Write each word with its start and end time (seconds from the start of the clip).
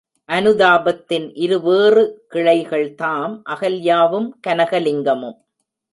அனுதாபத்தின் 0.29 1.31
இருவேறு 1.33 2.03
கிளைகள்தாம் 2.31 3.35
அகல்யாவும் 3.49 4.29
கனகலிங்கமும். 4.47 5.37